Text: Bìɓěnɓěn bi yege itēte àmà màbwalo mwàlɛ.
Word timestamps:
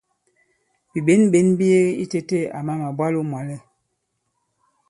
Bìɓěnɓěn 0.91 1.47
bi 1.57 1.65
yege 1.71 1.97
itēte 2.03 2.37
àmà 2.57 2.73
màbwalo 2.81 3.19
mwàlɛ. 3.31 3.55